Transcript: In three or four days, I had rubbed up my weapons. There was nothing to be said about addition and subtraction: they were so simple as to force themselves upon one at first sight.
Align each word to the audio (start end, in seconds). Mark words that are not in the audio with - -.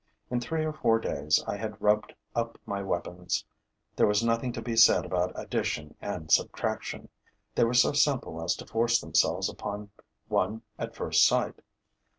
In 0.31 0.39
three 0.41 0.65
or 0.65 0.73
four 0.73 0.97
days, 0.97 1.43
I 1.45 1.57
had 1.57 1.79
rubbed 1.79 2.15
up 2.33 2.57
my 2.65 2.81
weapons. 2.81 3.45
There 3.95 4.07
was 4.07 4.23
nothing 4.25 4.51
to 4.53 4.59
be 4.63 4.75
said 4.75 5.05
about 5.05 5.31
addition 5.39 5.93
and 6.01 6.31
subtraction: 6.31 7.07
they 7.53 7.65
were 7.65 7.75
so 7.75 7.91
simple 7.93 8.41
as 8.43 8.55
to 8.55 8.65
force 8.65 8.99
themselves 8.99 9.47
upon 9.47 9.91
one 10.27 10.63
at 10.79 10.95
first 10.95 11.23
sight. 11.27 11.61